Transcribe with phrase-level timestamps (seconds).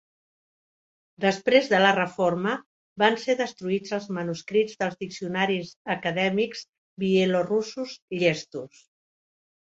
[1.23, 2.53] Després de la reforma
[3.03, 6.63] van ser destruïts els manuscrits dels diccionaris acadèmics
[7.05, 7.93] bielorussos
[8.25, 8.81] llestos.